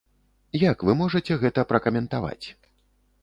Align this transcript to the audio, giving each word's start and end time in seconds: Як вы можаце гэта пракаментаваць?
Як 0.61 0.85
вы 0.87 0.95
можаце 1.01 1.37
гэта 1.45 1.65
пракаментаваць? 1.73 2.45